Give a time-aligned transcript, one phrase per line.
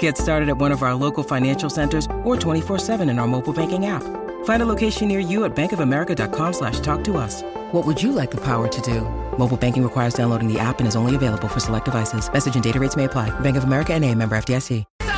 [0.00, 3.86] Get started at one of our local financial centers or 24-7 in our mobile banking
[3.86, 4.02] app.
[4.44, 7.42] Find a location near you at bankofamerica.com slash talk to us.
[7.70, 9.02] What would you like the power to do?
[9.38, 12.28] Mobile banking requires downloading the app and is only available for select devices.
[12.32, 13.30] Message and data rates may apply.
[13.40, 14.84] Bank of America and a member FDIC.
[15.02, 15.12] Sol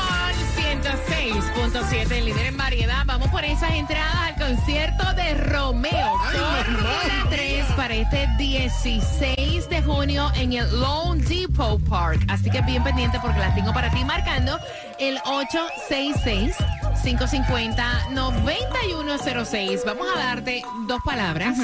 [0.92, 3.04] 106.7, el líder en variedad.
[3.06, 6.18] Vamos por esas entradas al concierto de Romeo.
[6.32, 9.37] Fórmula 3 para este 16
[9.68, 12.20] de junio en el Lone Depot Park.
[12.28, 14.58] Así que bien pendiente porque las tengo para ti marcando
[14.98, 16.56] el 866.
[17.02, 19.84] 550-9106.
[19.84, 21.58] Vamos a darte dos palabras.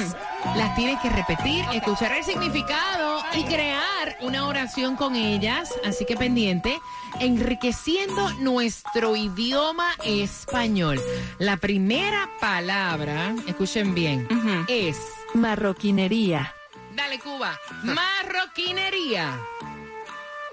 [0.55, 5.73] Las tienes que repetir, escuchar el significado y crear una oración con ellas.
[5.85, 6.79] Así que pendiente,
[7.19, 10.99] enriqueciendo nuestro idioma español.
[11.37, 14.27] La primera palabra, escuchen bien,
[14.67, 14.97] es...
[15.33, 16.54] Marroquinería.
[16.95, 17.59] Dale, Cuba.
[17.83, 19.37] Marroquinería.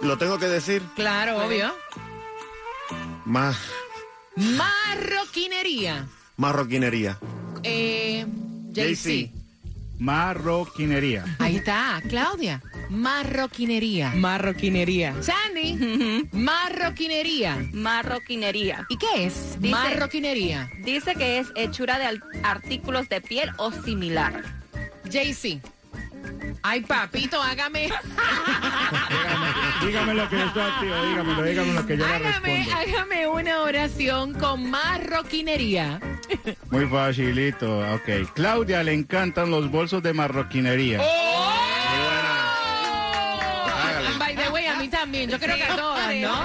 [0.00, 1.72] Lo tengo que decir Claro, obvio.
[3.24, 3.56] más
[4.36, 6.06] Marroquinería.
[6.36, 7.18] marroquinería.
[7.62, 8.26] Eh,
[8.72, 9.30] JC.
[9.98, 11.24] Marroquinería.
[11.38, 12.60] Ahí está, Claudia.
[12.90, 14.10] Marroquinería.
[14.16, 15.14] Marroquinería.
[15.22, 16.28] Sandy.
[16.32, 17.56] Marroquinería.
[17.72, 18.84] Marroquinería.
[18.88, 20.68] ¿Y qué es Dice- marroquinería?
[20.82, 24.42] Dice que es hechura de al- artículos de piel o similar.
[25.04, 25.60] JC.
[26.64, 27.88] Ay, papito, hágame,
[29.84, 32.76] Dígame lo que yo estoy activo, dígamelo, dígame lo que yo le hágame, respondo.
[32.98, 36.00] hágame una oración con marroquinería.
[36.70, 38.32] Muy facilito, ok.
[38.34, 41.00] Claudia le encantan los bolsos de marroquinería.
[41.02, 41.52] Oh,
[44.18, 46.42] By the way, a mí también, yo creo que a todas, ¿no?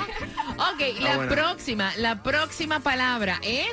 [0.71, 1.31] Ok, la buena.
[1.31, 3.69] próxima, la próxima palabra es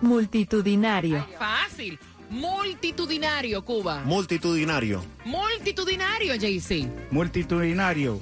[0.00, 1.26] Multitudinario.
[1.38, 1.98] fácil.
[2.30, 4.02] Multitudinario, Cuba.
[4.04, 5.02] Multitudinario.
[5.24, 6.86] Multitudinario, JC.
[7.10, 8.20] Multitudinario.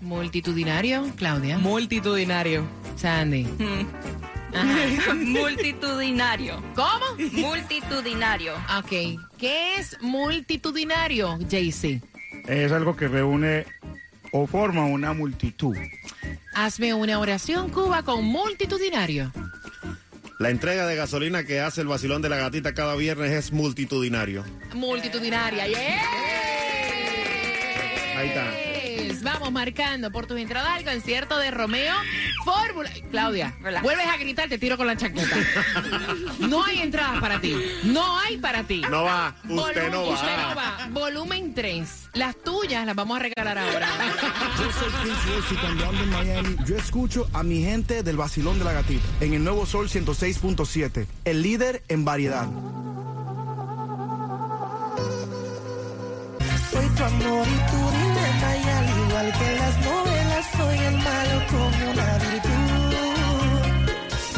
[0.00, 1.58] Multitudinario, Claudia.
[1.58, 2.64] Multitudinario.
[2.96, 3.46] Sandy.
[5.14, 6.62] Multitudinario.
[6.74, 7.04] ¿Cómo?
[7.32, 8.54] Multitudinario.
[8.78, 9.20] Ok.
[9.38, 12.02] ¿Qué es multitudinario, JC?
[12.46, 13.66] Es algo que reúne
[14.32, 15.76] o forma una multitud.
[16.54, 19.32] Hazme una oración, Cuba, con multitudinario.
[20.42, 24.44] La entrega de gasolina que hace el vacilón de la gatita cada viernes es multitudinario.
[24.74, 25.68] Multitudinaria.
[25.68, 26.02] ¡Yeah!
[28.16, 28.52] Ahí está.
[29.22, 31.94] Vamos marcando por tus entradas al concierto de Romeo.
[32.44, 32.90] Fórmula.
[33.10, 33.82] Claudia, Relax.
[33.82, 35.36] vuelves a gritar, te tiro con la chaqueta.
[36.40, 37.56] No hay entradas para ti.
[37.84, 38.82] No hay para ti.
[38.90, 40.14] No va, usted no va.
[40.14, 40.88] Usted no va.
[40.90, 42.08] Volumen 3.
[42.14, 43.88] Las tuyas las vamos a regalar ahora.
[44.58, 48.16] Yo soy Prince Royce y cuando ando en Miami, yo escucho a mi gente del
[48.16, 52.46] vacilón de la gatita en el nuevo Sol 106.7, el líder en variedad.
[56.70, 60.21] Soy tu amor y tu dilema y al igual que las novelas
[60.56, 62.48] soy el malo con una virtud.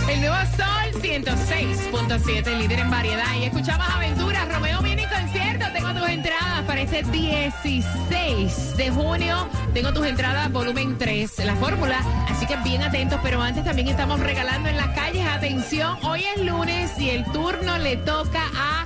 [0.09, 3.25] El nuevo Sol 106.7, el líder en variedad.
[3.41, 4.49] Y escuchamos aventuras.
[4.53, 5.67] Romeo viene en concierto.
[5.73, 9.49] Tengo tus entradas para este 16 de junio.
[9.73, 12.01] Tengo tus entradas volumen 3, la fórmula.
[12.29, 13.19] Así que bien atentos.
[13.23, 15.27] Pero antes también estamos regalando en las calles.
[15.27, 18.84] Atención, hoy es lunes y el turno le toca a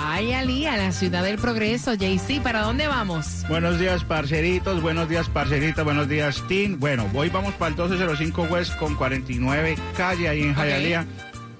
[0.00, 1.92] Hialeah, la ciudad del progreso.
[1.94, 3.44] JC, ¿para dónde vamos?
[3.48, 4.80] Buenos días, parceritos.
[4.80, 5.82] Buenos días, parcerita.
[5.82, 6.78] Buenos días, Team.
[6.80, 11.04] Bueno, hoy vamos para el 1205 West con 49 calle ahí en Hialeah.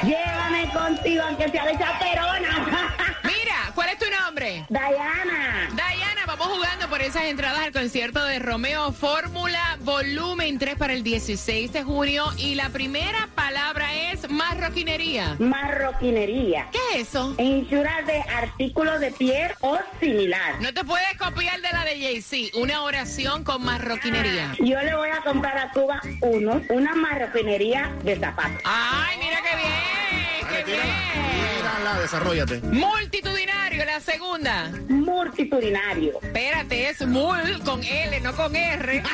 [0.04, 2.95] Llévame contigo aunque sea de chaperona.
[3.24, 4.65] Mira, ¿cuál es tu nombre?
[4.69, 5.68] Diana.
[5.74, 6.09] Diana,
[6.45, 11.71] jugar jugando por esas entradas al concierto de Romeo Fórmula Volumen 3 para el 16
[11.74, 12.25] de junio.
[12.38, 15.36] Y la primera palabra es marroquinería.
[15.39, 16.68] Marroquinería.
[16.71, 17.36] ¿Qué es eso?
[17.38, 20.62] Insuras de artículos de piel o similar.
[20.62, 22.57] No te puedes copiar de la de Jay-Z.
[22.57, 24.53] Una oración con marroquinería.
[24.59, 28.62] Yo le voy a comprar a Cuba uno, una marroquinería de zapatos.
[28.65, 30.65] ¡Ay, mira qué bien!
[30.65, 31.39] ¡Qué bien!
[31.59, 32.62] tírala, desarrollate.
[32.62, 33.49] Multitudinario,
[33.86, 34.72] la segunda.
[34.88, 36.20] Multitudinario.
[36.22, 39.04] Espérate, es mul con L, no con R.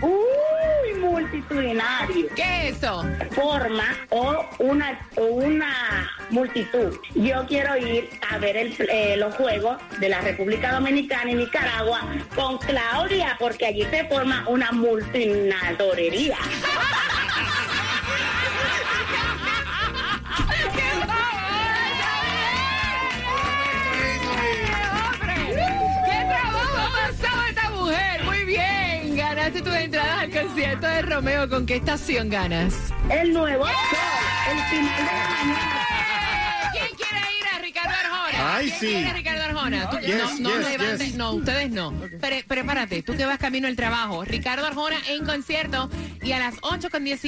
[0.00, 2.26] Uy, multitudinario.
[2.36, 3.04] ¿Qué es eso?
[3.32, 6.96] Forma o una, o una multitud.
[7.16, 12.00] Yo quiero ir a ver el- eh, los juegos de la República Dominicana y Nicaragua
[12.36, 16.38] con Claudia, porque allí se forma una multinadorería.
[29.48, 31.48] Ganaste tus entradas al concierto de Romeo.
[31.48, 32.74] ¿Con qué estación ganas?
[33.10, 33.74] El nuevo sol,
[34.52, 36.70] el final de la mañana.
[36.72, 38.56] ¿Quién quiere ir a Ricardo Arjona?
[38.56, 38.86] Ay, ¿Quién sí.
[38.88, 39.88] quiere ir a Ricardo Arjona?
[39.90, 41.14] Tú- Yes, no, no, yes, levante- yes.
[41.14, 41.92] no, ustedes no.
[42.20, 44.22] Pre- prepárate, tú que vas camino al trabajo.
[44.22, 45.88] Ricardo Arjona en concierto
[46.22, 47.22] y a las 8 con 10.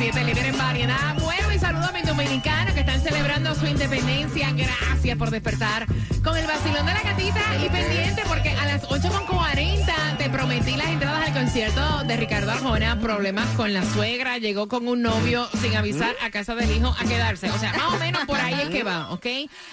[0.00, 1.14] 7, líder en variedad.
[1.20, 4.52] Bueno, y saludo a mis dominicanos que están celebrando su independencia.
[4.52, 5.86] Gracias por despertar
[6.24, 10.88] con el vacilón de la gatita y pendiente porque a las 8.40 te prometí las
[10.88, 12.98] entradas al concierto de Ricardo Arjona.
[13.00, 17.04] Problemas con la suegra, llegó con un novio sin avisar a casa del hijo a
[17.04, 17.50] quedarse.
[17.50, 19.26] O sea, más o menos por ahí es que va, ¿ok?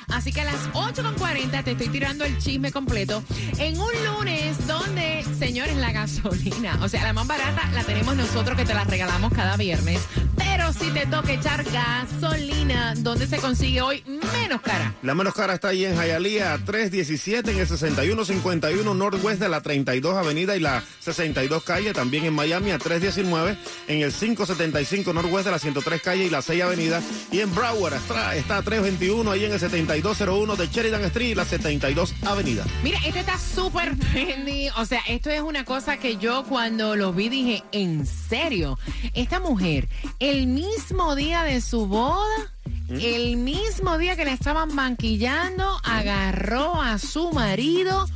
[0.09, 3.23] Así que a las 8.40 te estoy tirando el chisme completo
[3.57, 8.57] en un lunes donde, señores, la gasolina, o sea, la más barata la tenemos nosotros
[8.57, 10.01] que te la regalamos cada viernes.
[10.35, 14.93] Pero si te toca echar gasolina, ¿dónde se consigue hoy menos cara?
[15.01, 20.15] La menos cara está ahí en Hialeah, 317 en el 6151 Northwest de la 32
[20.15, 21.93] Avenida y la 62 Calle.
[21.93, 23.57] También en Miami a 319
[23.87, 27.01] en el 575 Northwest de la 103 Calle y la 6 Avenida.
[27.31, 31.35] Y en Broward está, está a 321 ahí en el 7201 de Sheridan Street y
[31.35, 32.65] la 72 Avenida.
[32.83, 34.69] Mira, este está súper trendy.
[34.77, 38.77] O sea, esto es una cosa que yo cuando lo vi dije, ¿en serio?
[39.13, 39.87] Esta mujer,
[40.19, 42.51] el mismo día de su boda,
[42.89, 48.07] el mismo día que le estaban banquillando, agarró a su marido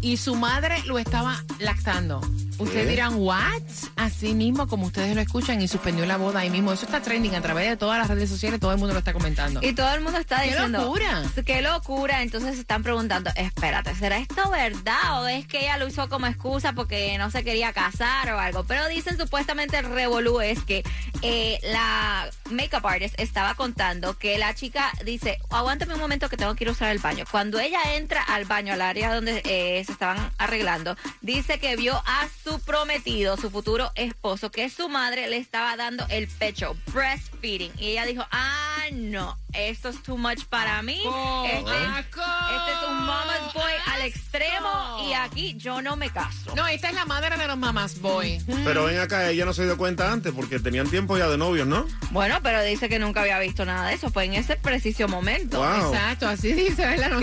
[0.00, 2.20] y su madre lo estaba lactando.
[2.58, 2.90] Ustedes ¿Qué?
[2.90, 3.62] dirán, ¿what?
[3.96, 6.72] Así mismo como ustedes lo escuchan y suspendió la boda ahí mismo.
[6.72, 9.12] Eso está trending a través de todas las redes sociales, todo el mundo lo está
[9.12, 9.60] comentando.
[9.62, 10.78] Y todo el mundo está ¡Qué diciendo.
[10.80, 11.22] locura!
[11.46, 12.22] ¡Qué locura!
[12.22, 16.26] Entonces se están preguntando, espérate, ¿será esto verdad o es que ella lo usó como
[16.26, 18.64] excusa porque no se quería casar o algo?
[18.64, 20.82] Pero dicen supuestamente el revolú es que
[21.22, 26.54] eh, la makeup artist estaba contando que la chica dice, aguántame un momento que tengo
[26.54, 27.24] que ir a usar el baño.
[27.30, 31.94] Cuando ella entra al baño, al área donde eh, se estaban arreglando, dice que vio
[32.04, 37.72] a su prometido, su futuro esposo, que su madre le estaba dando el pecho, breastfeeding.
[37.78, 41.02] Y ella dijo, ah, no, esto es too much para mí.
[41.44, 46.54] Este, este es un mama's boy al extremo y aquí yo no me caso.
[46.54, 48.42] No, esta es la madre de los mamás boy.
[48.64, 51.66] Pero ven acá, ella no se dio cuenta antes porque tenían tiempo ya de novios,
[51.66, 51.86] ¿no?
[52.10, 54.10] Bueno, pero dice que nunca había visto nada de eso.
[54.10, 55.58] Fue en ese preciso momento.
[55.58, 55.92] Wow.
[55.92, 57.20] Exacto, así dice, know.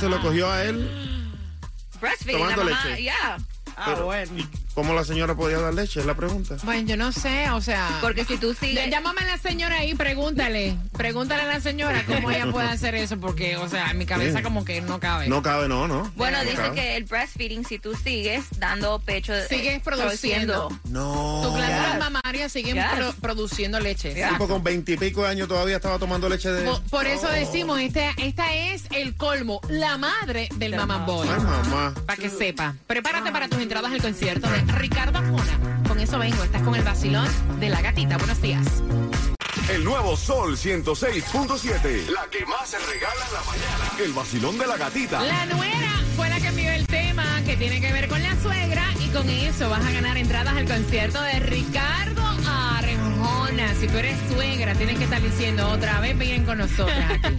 [0.00, 1.30] Se lo cogió a él.
[2.00, 3.02] Breastfeeding, la Tomando mamá, leche.
[3.02, 3.38] yeah.
[3.84, 6.00] Pero, ¿y ¿Cómo la señora podía dar leche?
[6.00, 6.56] Es la pregunta.
[6.64, 7.98] Bueno, yo no sé, o sea.
[8.00, 8.90] Porque si tú sigues...
[8.90, 10.76] Llámame a la señora ahí, pregúntale.
[10.96, 14.38] Pregúntale a la señora cómo ella puede hacer eso, porque, o sea, en mi cabeza
[14.38, 14.42] Sí.
[14.42, 15.28] como que no cabe.
[15.28, 16.10] No cabe, no, no.
[16.16, 16.74] Bueno, No dice cabe.
[16.74, 19.32] que el breastfeeding, si tú sigues dando pecho...
[19.32, 20.68] eh, Sigues produciendo.
[20.86, 21.42] No.
[21.44, 21.98] Tu glándula Yes.
[22.00, 22.84] mamaria sigue Yes.
[22.96, 24.12] pro- produciendo leche.
[24.28, 26.64] Tipo con veintipico de años todavía estaba tomando leche de...
[26.64, 31.28] Por, por eso decimos, este, esta es el colmo, la madre del mamá boy.
[31.30, 31.94] Ay, mamá.
[32.06, 32.74] Para que sepa.
[32.88, 35.82] Prepárate para tus entradas al concierto de Ricardo Arjona.
[35.88, 36.44] Con eso vengo.
[36.44, 37.26] Estás con el vacilón
[37.60, 38.18] de la gatita.
[38.18, 38.62] Buenos días.
[39.70, 42.10] El nuevo Sol 106.7.
[42.10, 44.04] La que más se regala en la mañana.
[44.04, 45.22] El vacilón de la gatita.
[45.22, 48.84] La nuera fue la que envió el tema que tiene que ver con la suegra
[49.00, 53.74] y con eso vas a ganar entradas al concierto de Ricardo Arjona.
[53.80, 57.34] Si tú eres suegra, tienes que estar diciendo otra vez, vienen con nosotras aquí.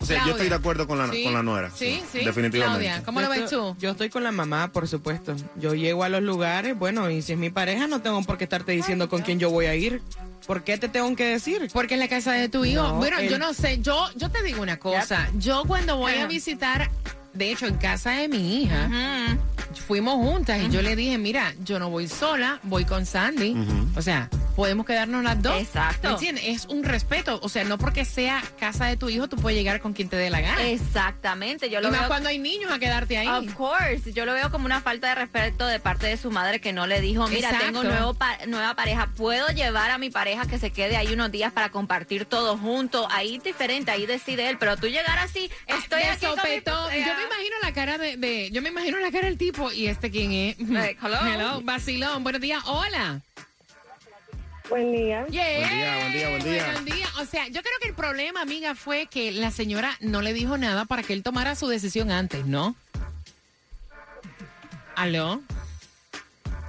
[0.01, 1.71] O sea, yo estoy de acuerdo con la, Sí, con la nuera.
[1.75, 2.19] sí, sí.
[2.23, 2.85] Definitivamente.
[2.85, 3.75] Claudia, ¿cómo lo ves tú?
[3.79, 5.35] Yo estoy con la mamá, por supuesto.
[5.57, 8.45] Yo llego a los lugares, bueno, y si es mi pareja, no tengo por qué
[8.45, 10.01] estarte diciendo con quién yo voy a ir.
[10.47, 11.69] ¿Por qué te tengo que decir?
[11.73, 12.81] Porque en la casa de tu hijo.
[12.81, 15.29] No, bueno, yo no sé, yo, yo te digo una cosa.
[15.37, 16.89] Yo cuando voy a visitar,
[17.33, 18.89] de hecho, en casa de mi hija,
[19.87, 23.55] fuimos juntas y yo le dije, mira, yo no voy sola, voy con Sandy.
[23.95, 25.59] O sea, podemos quedarnos las dos.
[25.61, 26.07] Exacto.
[26.07, 26.43] ¿Me entiendes?
[26.47, 27.39] Es un respeto.
[27.41, 30.15] O sea, no porque sea casa de tu hijo, tú puedes llegar con quien te
[30.17, 30.61] dé la gana.
[30.69, 32.07] Exactamente, yo y lo más veo.
[32.09, 33.27] cuando hay niños a quedarte ahí.
[33.27, 36.59] Of course, yo lo veo como una falta de respeto de parte de su madre
[36.61, 37.65] que no le dijo, mira, Exacto.
[37.65, 41.31] tengo nuevo pa- nueva pareja, puedo llevar a mi pareja que se quede ahí unos
[41.31, 45.49] días para compartir todo junto, ahí es diferente, ahí decide él, pero tú llegar así,
[45.67, 46.91] estoy de aquí con mi- sopetón.
[46.91, 49.87] Yo me imagino la cara de, de- yo me imagino la cara del tipo y
[49.87, 50.59] este quién es.
[50.59, 51.61] Like, hello.
[51.63, 52.23] vacilón.
[52.23, 52.61] Buenos días.
[52.65, 53.21] Hola.
[54.69, 55.25] Buen día.
[55.27, 55.59] Yeah.
[55.59, 57.05] Buen día, buen día, buen día.
[57.19, 60.57] O sea, yo creo que el problema, amiga, fue que la señora no le dijo
[60.57, 62.75] nada para que él tomara su decisión antes, ¿no?
[64.95, 65.41] ¿Aló?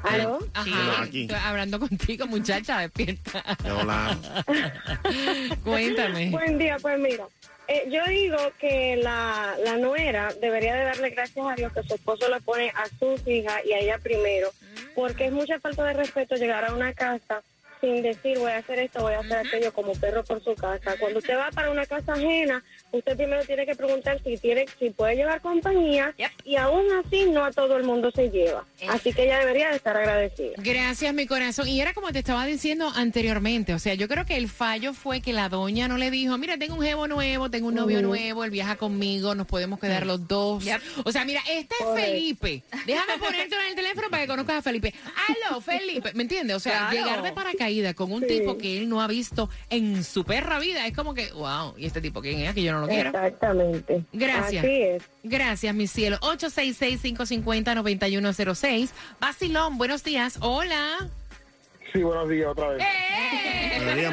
[0.02, 0.38] ¿Aló?
[0.54, 1.02] Ajá.
[1.02, 1.22] Aquí.
[1.22, 3.44] Estoy hablando contigo, muchacha, despierta.
[3.64, 4.16] Hola.
[5.64, 6.30] Cuéntame.
[6.30, 7.24] Buen día, pues mira.
[7.68, 11.94] eh, yo digo que la, la nuera debería de darle gracias a Dios que su
[11.94, 14.50] esposo le pone a sus hijas y a ella primero,
[14.94, 17.42] porque es mucha falta de respeto llegar a una casa
[17.80, 20.94] sin decir voy a hacer esto, voy a hacer aquello como perro por su casa.
[20.98, 24.90] Cuando usted va para una casa ajena, usted primero tiene que preguntar si tiene, si
[24.90, 28.64] puede llevar compañía y aún así no a todo el mundo se lleva.
[28.88, 30.54] Así que ella debería de estar agradecida.
[30.58, 31.68] Gracias, mi corazón.
[31.68, 33.74] Y era como te estaba diciendo anteriormente.
[33.74, 36.58] O sea, yo creo que el fallo fue que la doña no le dijo, mira,
[36.58, 40.26] tengo un jevo nuevo, tengo un novio nuevo, él viaja conmigo, nos podemos quedar los
[40.28, 40.64] dos.
[41.04, 42.00] O sea, mira, este es.
[42.00, 42.62] Felipe.
[42.86, 44.92] Déjame ponerte en el teléfono para que conozcas a Felipe.
[45.48, 46.12] Aló, Felipe.
[46.14, 46.56] ¿Me entiendes?
[46.56, 46.92] O sea, Claro.
[46.92, 48.28] llegar de paracaídas con un Sí.
[48.28, 51.86] tipo que él no ha visto en su perra vida es como que, wow, ¿y
[51.86, 52.54] este tipo quién es?
[52.54, 53.10] Que yo no lo quiero.
[53.10, 54.04] Exactamente.
[54.12, 54.64] Gracias.
[54.64, 55.02] Así es.
[55.22, 56.18] Gracias, mi cielo.
[56.20, 58.90] 866-550-9106.
[59.20, 60.38] Basilón, buenos días.
[60.40, 61.08] Hola.
[61.92, 62.82] Sí, buenos días otra vez.
[62.82, 63.72] ¡Eh!
[63.78, 64.12] Buenos días,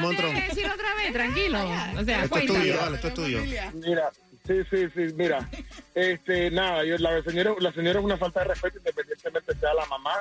[0.74, 1.60] otra vez, tranquilo.
[2.00, 2.60] O sea, Esto es cuéntame.
[2.60, 3.40] tuyo, dale, esto es tuyo.
[3.76, 4.10] Mira,
[4.48, 5.48] sí, sí, sí, mira.
[5.94, 8.80] Este, nada, yo, la señora, la señora es una falta de respeto
[9.28, 10.14] independientemente sea la mamá,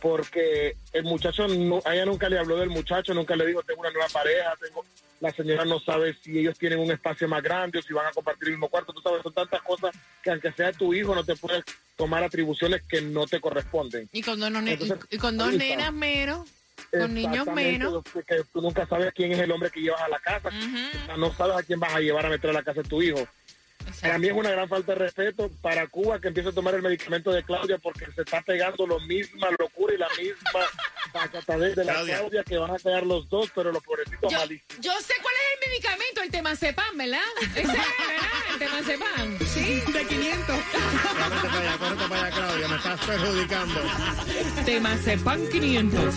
[0.00, 3.90] porque el muchacho, no, ella nunca le habló del muchacho, nunca le dijo, tengo una
[3.90, 4.84] nueva pareja, tengo...
[5.20, 8.10] La señora no sabe si ellos tienen un espacio más grande o si van a
[8.10, 8.92] compartir el mismo cuarto.
[8.92, 11.64] Tú sabes, son tantas cosas que aunque sea tu hijo no te puedes
[11.96, 14.08] tomar atribuciones que no te corresponden.
[14.10, 16.48] Y con dos, Entonces, y con dos nenas menos,
[16.90, 18.02] con niños menos.
[18.26, 20.48] Que tú nunca sabes quién es el hombre que llevas a la casa.
[20.48, 22.88] O sea, no sabes a quién vas a llevar a meter a la casa de
[22.88, 23.24] tu hijo.
[24.00, 26.82] Para mí es una gran falta de respeto para Cuba que empiece a tomar el
[26.82, 30.60] medicamento de Claudia porque se está pegando la misma locura y la misma
[31.12, 32.18] sacatadez de la Claudia.
[32.18, 32.44] Claudia.
[32.44, 34.80] que van a pegar los dos, pero los pobrecitos Yo, malísimos.
[34.80, 37.20] yo sé cuál es el medicamento, el temazepam, ¿verdad?
[37.40, 37.84] Ese es, ¿verdad?
[38.52, 39.38] El temazepam.
[39.46, 39.82] Sí.
[39.92, 40.46] De 500.
[40.46, 43.80] Córrete para allá, córrete para allá, Claudia, me estás perjudicando.
[44.64, 46.14] Temazepam 500.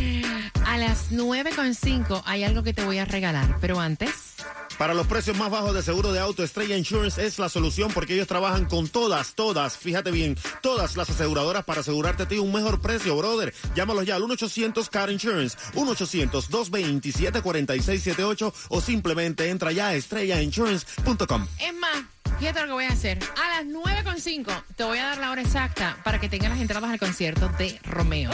[0.66, 4.36] a las 9.5 hay algo que te voy a regalar, pero antes...
[4.80, 8.14] Para los precios más bajos de seguro de auto, Estrella Insurance es la solución porque
[8.14, 12.50] ellos trabajan con todas, todas, fíjate bien, todas las aseguradoras para asegurarte a ti un
[12.50, 13.52] mejor precio, brother.
[13.74, 21.46] Llámalos ya al 1-800-CAR Insurance, 1-800-227-4678 o simplemente entra ya a estrellainsurance.com.
[21.58, 22.02] Es más,
[22.38, 23.18] fíjate lo que voy a hacer.
[23.36, 26.90] A las 9.5 te voy a dar la hora exacta para que tengas las entradas
[26.90, 28.30] al concierto de Romeo.